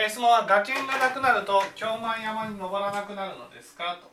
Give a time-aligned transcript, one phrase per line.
[0.00, 3.98] えー、質問は崖がなくなると京満山に登らなくなるのですか？
[4.00, 4.08] と。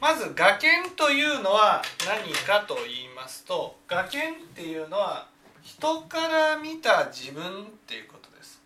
[0.00, 5.35] まず崖というのは何かと言いますと崖っていうのは
[5.66, 8.62] 人から見た自分っていうことです。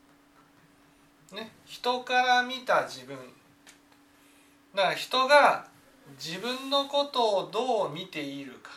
[1.33, 3.17] ね、人から見た自分。
[4.75, 5.67] だから人が
[6.23, 8.73] 自分のことをどう見ているか。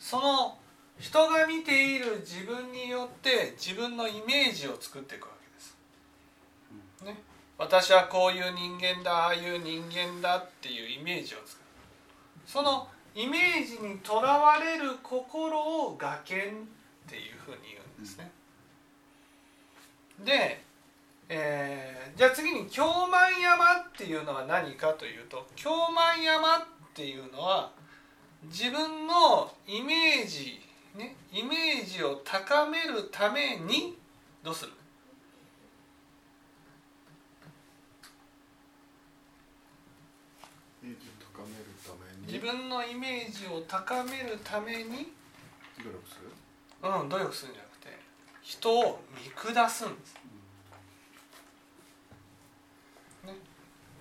[0.00, 0.58] その
[0.98, 5.76] 人が見ている自分によって自分のイメージを作っていくわけです。
[7.04, 7.22] ね、
[7.56, 11.60] 私はこういう人間だああいう人間だっていうイメージを作る。
[12.46, 16.52] そのイメージにとらわれる心を崖
[17.10, 18.30] っていうふうに言うんですね。
[20.24, 20.62] で、
[21.28, 26.62] えー、じゃあ次に京満山っていうのは何かというと京満山っ
[26.94, 27.72] ていうのは
[28.44, 30.60] 自分のイメージ
[30.96, 33.98] ねイメージを高めるために
[34.44, 34.72] どうする？
[42.26, 45.12] 自分のイメージを高めるために
[45.82, 46.19] 努力する
[46.82, 47.88] うん努力するんじゃなくて
[48.42, 50.14] 人を見下すんです、
[53.26, 53.34] ね、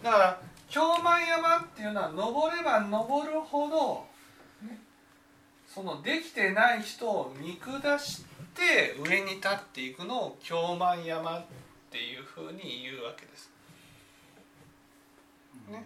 [0.02, 4.05] だから京満山っていうのは登れば登るほど、
[4.67, 4.80] ね、
[5.67, 11.45] そのできてない人を見下して上に立っていくのを京満山っ
[11.89, 13.50] ていうふうに言うわけです。
[15.69, 15.85] ね、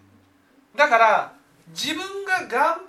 [0.75, 1.33] だから
[1.69, 2.85] 自分が頑張っ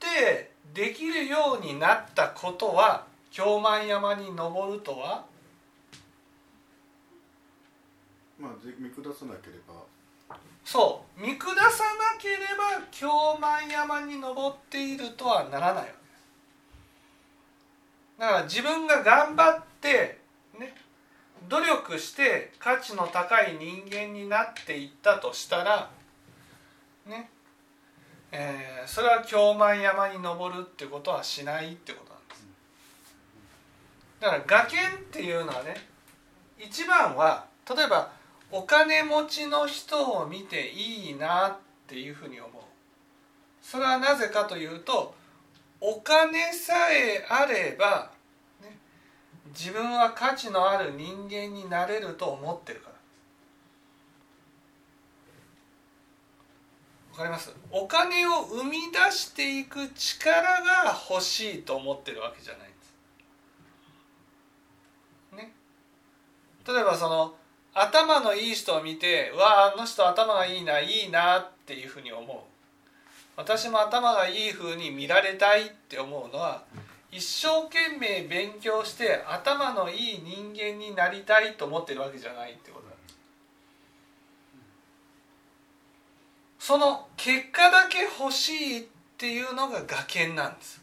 [0.00, 5.24] てできるようになったことは京満山に登るとは？
[8.40, 9.74] まあ見下さなければ。
[10.64, 11.20] そう。
[11.20, 15.90] 見下さなければ京満山に登っているとはならないわけ。
[15.90, 15.96] です
[18.18, 20.18] だから自分が頑張って
[20.58, 20.74] ね
[21.48, 25.90] 努力して価値の高い人間になっていったとしたら
[27.06, 27.30] ね
[28.32, 32.05] えー、それは京満山に登るっていうことはしないってこと
[34.20, 34.80] だから崖っ
[35.12, 35.76] ていうのはね
[36.58, 38.10] 一番は例えば
[38.50, 41.56] お金持ちの人を見ていいなっ
[41.86, 42.52] ていうふうに思う。
[43.60, 45.14] それはなぜかというと
[45.80, 48.10] お金さえあれば、
[48.62, 48.78] ね、
[49.48, 52.96] 自分は価値のある人間になれると思ってるから。
[57.12, 57.52] わかります？
[57.70, 62.94] お金を生み出していく力が欲しいと思ってるわけじゃないんです。
[65.36, 65.52] ね。
[66.66, 67.34] 例えばその
[67.74, 72.38] 頭のいい人を見て「わああの人頭がいいないいな」っていうふうに思う。
[73.36, 76.62] 私も頭がいいふうに見られたいって思うのは
[77.12, 82.96] 一生懸命勉強して頭のいい人間になりたいと思ってるわけじゃないってことだ。
[86.58, 88.82] その結果だけ欲しいっ
[89.18, 90.82] ていうのが崖なんです。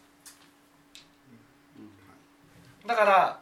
[2.86, 3.40] だから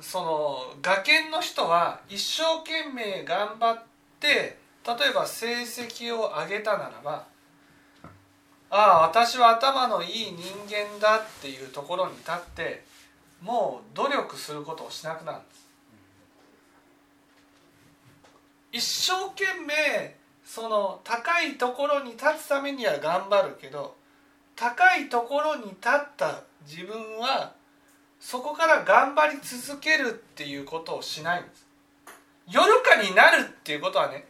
[0.00, 3.82] その崖の人は一生懸命頑張っ
[4.18, 7.26] て例えば成績を上げたならば
[8.70, 12.84] ああ私は頭のいい人間だっていうところに立って
[13.42, 15.60] もう努力することをしなくなるんです。
[18.72, 23.96] 一生懸命その高いところに立つためには頑張るけど
[24.54, 27.52] 高いところに立った自分は
[28.20, 31.66] そこから頑張り続けるっていうことをしないんです。
[32.48, 34.26] 夜かになるっていうことはね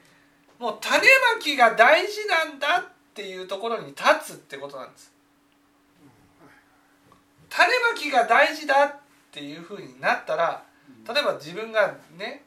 [0.58, 5.12] もう種まきが大事なんだっていうところに立つってことなんです。
[7.48, 8.96] 種まきが大事だっ
[9.32, 10.62] ていうふうになったら
[11.06, 12.44] 例えば自分がね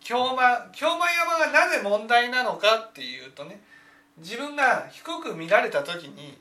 [0.00, 3.60] 京満京満山がなぜ問題なのかっていうとね
[4.18, 6.36] 自分が低く見られた時に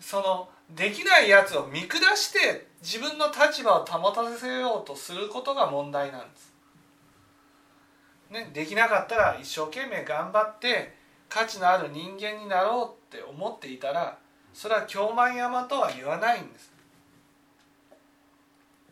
[0.00, 6.52] そのできないやつを見下して自分の立場を保たせようとすることが問題なんです。
[8.30, 10.94] ね、できなかったら一生懸命頑張って
[11.28, 14.18] 価値のある人間になろうって思っていたら
[14.52, 16.72] それは京満山とは言わないんです。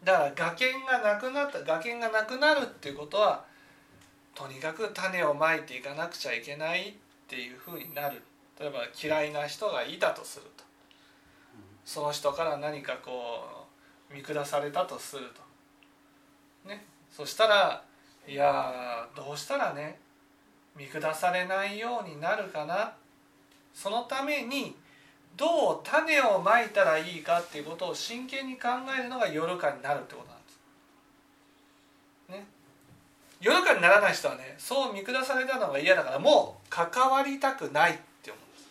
[0.05, 3.45] だから崖がなくなった崖がなくなるっていうことは
[4.35, 6.93] とにかく種をまいていかなくちゃいけないっ
[7.27, 8.23] ていうふうになる
[8.61, 10.65] 例えば嫌いな人がいたとすると
[11.85, 13.67] その人から何かこ
[14.11, 15.25] う見下されたとする
[16.65, 17.83] とねそしたら
[18.27, 19.99] いやどうしたらね
[20.77, 22.95] 見下されないようになるかな
[23.75, 24.75] そのために
[25.37, 32.43] どう種をまいたらいいかっていうことを真剣に考えるのが夜かになるってことなんです。
[32.43, 32.47] ね。
[33.41, 38.69] 夜かにならない人はねそう見下されたのが嫌だからもう関わりたくないって思うんです。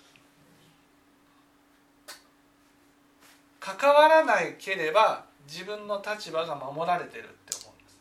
[3.64, 7.98] 関わらないければ自分の立場が守られてるって思うんです。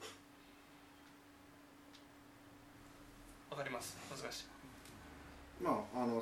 [3.48, 3.96] わかります？
[4.10, 4.44] 難しい。
[5.62, 6.20] まああの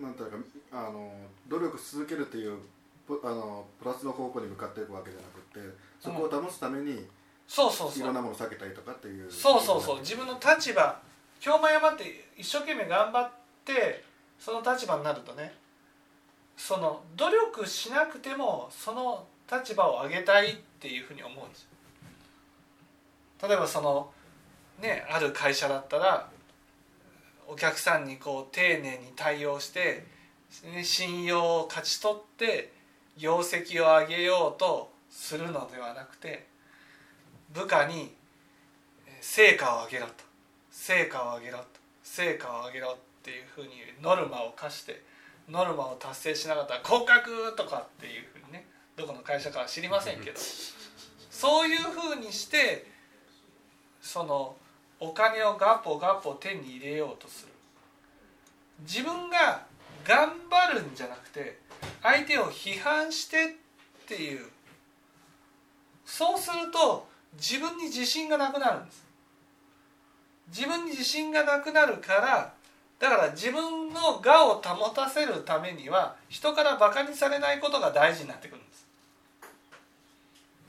[0.00, 0.36] なんていうか
[0.72, 1.12] あの
[1.48, 2.58] 努力し続けるっていう
[3.06, 5.40] プあのプラスの方向に向かっていくわけじゃなく
[5.70, 7.06] てそこを保つために
[7.46, 8.02] そうそうそう。
[8.02, 9.30] いろんなものを避けたりとかっていう。
[9.30, 10.00] そうそうそう。
[10.00, 10.98] 自分の立場
[11.38, 13.30] 京間山って一生懸命頑張っ
[13.66, 14.02] て
[14.38, 15.52] その立場になるとね
[16.56, 21.68] その努力しなくてもその立場を上げたいっていうふうに思うんですよ。
[23.48, 24.10] 例えばその
[24.80, 26.28] ねある会社だったら
[27.48, 30.06] お客さんにこう丁寧に対応して、
[30.82, 32.72] 信用を勝ち取って
[33.18, 36.46] 業績を上げようとするのではなくて
[37.52, 38.14] 部下に
[39.20, 40.12] 成果を上げろと
[40.70, 41.64] 成果を上げろと
[42.02, 43.70] 成果を上げろっていうふうに
[44.02, 45.02] ノルマを課して
[45.48, 48.66] ノルマを達成しなかったら降格とかっていうふうにね
[48.96, 50.40] どこの会社かは知りませんけど
[51.30, 52.86] そういうふうにして
[54.00, 54.56] その
[55.00, 57.52] お金をガッポガッポ手に入れようとする。
[58.82, 59.66] 自分が
[60.04, 61.58] 頑張るんじゃなくて
[62.02, 64.46] 相手を批判してっていう。
[66.04, 69.04] そうすると自分に自信がなくなるんです。
[70.48, 72.54] 自分に自信がなくなるから
[73.02, 78.86] だから自分の我を保たせるためには人からバカにされないことが大事になってくるんです。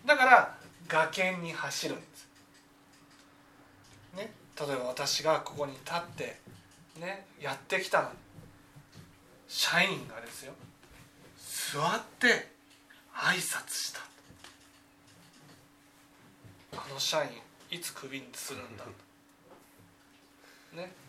[0.03, 0.57] だから
[0.87, 2.27] 崖に走るんです。
[4.17, 6.39] ね例えば私がここに立って
[6.99, 8.15] ねやってきたのに
[9.47, 10.53] 社員がですよ
[11.45, 12.47] 座って
[13.13, 13.99] 挨拶した。
[16.75, 17.29] あの社員
[17.69, 18.85] いつクビにするんだ。
[18.85, 21.02] とね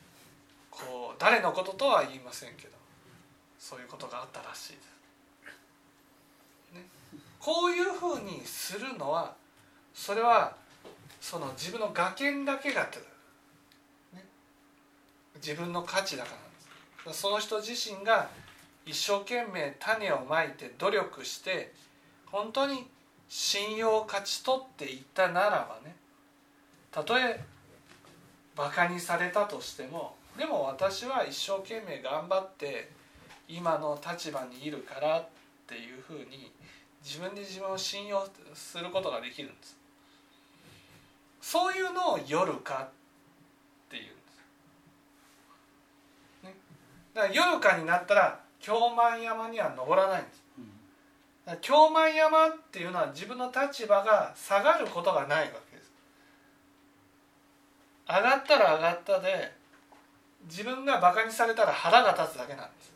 [0.74, 2.70] こう誰のこととは言いませんけど
[3.58, 4.78] そういうことがあったらしいで
[6.72, 6.82] す、ね、
[7.38, 9.34] こういうふうにするのは
[9.94, 10.56] それは
[11.20, 12.82] その自分の崖だけが、
[14.12, 14.24] ね、
[15.36, 17.20] 自分の価値だからなんです。
[17.20, 18.28] その人自身が
[18.84, 21.72] 一生懸命種をまいて努力して
[22.26, 22.86] 本当に
[23.28, 25.94] 信用を勝ち取っていったならばね
[26.90, 27.42] たとえ
[28.54, 32.90] バカにされたとしてもでも私は一生懸命頑張って
[33.48, 35.28] 今の立場にいるからっ
[35.66, 36.52] ていうふうに
[37.04, 39.76] 自分で自分を信用することができるんです。
[41.40, 44.12] そういうのを夜かっていうんで
[46.42, 46.54] す、ね、
[47.12, 50.44] だから夜かになったら京満山には登らないんです。
[51.60, 55.92] 京満山っていうのは自分の立場が下がることがないわけです。
[58.08, 59.52] 上がったら上がったで
[60.44, 62.92] 自分がバカにされたら腹が立つだけなんです。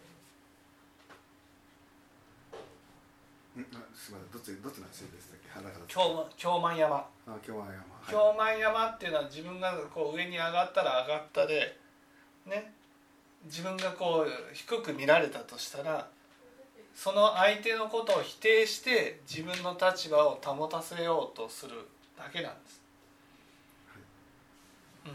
[3.59, 4.33] んあすみません。
[4.33, 5.51] どっちどっちの話でしたっけ？
[5.51, 6.97] 花から京京満山。
[6.97, 7.67] あ今日は山。
[7.67, 7.75] は
[8.07, 8.11] い。
[8.11, 11.79] 京満山っていうのは自分がこう上に上がったら上がったで
[12.47, 12.73] ね。
[13.45, 16.09] 自分がこう低く見られたとしたら
[16.93, 21.89] その相手のことを否定して自分の立場を保たせようとする
[22.19, 22.83] だけなんです。
[25.07, 25.09] う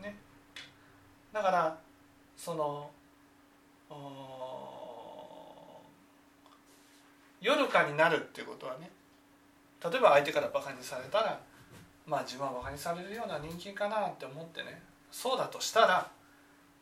[0.00, 0.16] んね、
[1.36, 1.76] だから
[2.34, 2.90] その
[3.90, 5.82] お
[7.42, 8.90] 夜かになるっていうことはね
[9.84, 11.38] 例えば相手からバカにされたら
[12.06, 16.10] まあ自分はバカにされるような人間かなって思ってねそうだとしたら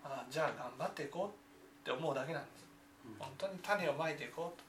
[0.04, 2.64] あじゃあ頑張っていこうって思うだけなんです。
[3.18, 4.64] 本当に種をまいていこうと。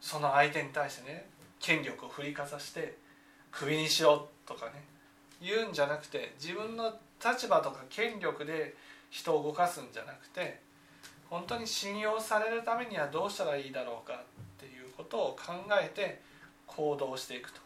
[0.00, 1.26] その相手に対してね
[1.58, 2.96] 権力を振りかざして
[3.50, 4.84] クビにしろとかね
[5.42, 6.94] 言うんじゃなくて自分の
[7.24, 8.74] 立場とか権力で
[9.10, 10.60] 人を動かすんじゃなくて
[11.28, 14.24] 本当に信用されるためにはどうしたらいいだろうかっ
[14.58, 16.20] ていうことを考えて
[16.66, 17.60] 行動していくと。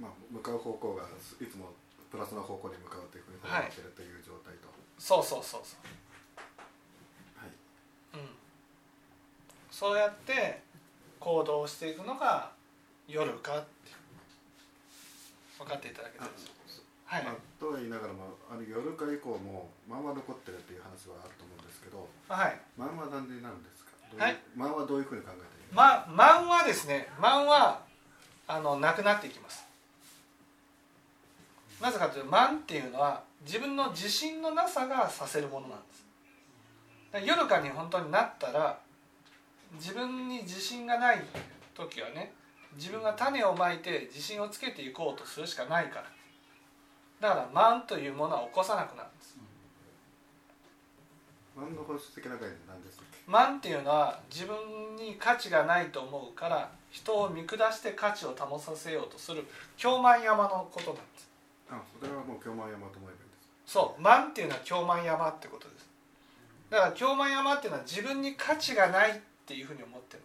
[0.00, 1.06] まあ、向かう方向がい
[1.46, 1.72] つも
[2.10, 4.68] プラスの方向に向かうというふうに思ってるという状態と、
[4.98, 6.40] そうそうそうそう。
[7.38, 7.50] はい。
[8.14, 8.28] うん、
[9.70, 10.62] そうやって
[11.20, 12.50] 行動していくのが
[13.06, 13.73] 夜かって
[15.64, 16.54] 分かっていただけたでしょう。
[17.04, 24.36] はい、まあ、とは言いながらもあの夜か以降もまんま残ってるっていう話はあると思うんですけどはい、まんまなんでなんですかはい。
[24.56, 27.80] 満はどういうふうに考えているま満はですね満は
[28.46, 29.64] あのなくなっていきます。
[31.80, 37.26] なぜかというと満っていうのは自分の自信のなさがさせるものなんです。
[37.26, 38.78] 夜かに本当になったら
[39.74, 41.22] 自分に自信がない
[41.74, 42.32] 時はね
[42.76, 47.28] 自分が種をまいて自信をつけていこうとするしかないから。
[47.28, 49.36] だから満というものは起こさなくなるんです。
[51.56, 53.04] 満の本質的な概念なんですか？
[53.26, 59.44] 満っていうのは自分に価値がないと思うから人を見下して価値を保たせようとする
[59.76, 61.30] 京満山のことなんです。
[61.70, 65.88] あそれはもう京満山と思えばいいんですそう満っていうのは京満山ってことです。
[66.70, 69.14] だから京満山っていうのは自分に価値がないっ
[69.46, 70.22] ていうふうに思ってる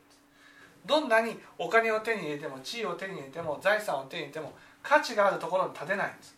[0.86, 6.36] どんなにお金を手に入れても地位を手に入れても財産を手に入れても価値があるところに立てないんです。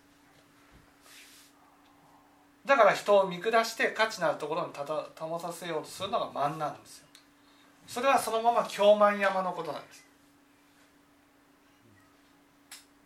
[2.65, 7.07] だから人を見下して価値のあるところに保たせようとするのが満なんですよ。
[7.87, 10.05] それはそのまま京満山のことなんです。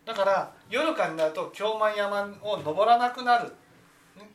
[0.04, 3.48] だから夜間になると京満山を登らなくなる、
[4.16, 4.30] ね、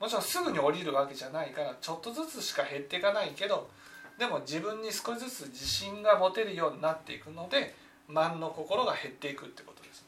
[0.00, 3.68] もちろんすぐに降りるわけじゃないからちょっとずつしか減っていかないけど
[4.22, 7.74] でも自分に少しずつ自信が持てるようになっていくので
[8.06, 10.04] 満の心が減っていくってことです。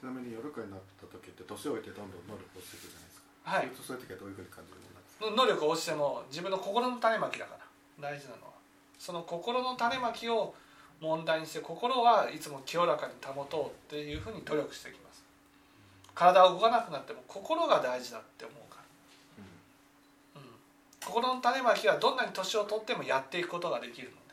[0.00, 3.30] ちなみに夜間になった時って年老いてどんどん能力落ちてくるじゃないですか。
[3.44, 3.70] はい。
[3.80, 4.80] そういう時はどういうふうに感じる？
[4.82, 7.54] ものなんですか能力が落ちても自分の心の種まきだか
[8.02, 8.58] ら大事なのは。
[8.98, 10.52] その心の種まきを
[11.00, 15.22] 問題にして心はいつも清らかに保とうっていうふうに努力していきます。
[16.14, 18.78] 体が動かなくなっても心が大事だって思うか
[20.36, 20.48] ら、うん、
[21.04, 24.23] 心の種まきはどんなに年を取ってもやっていくことができるの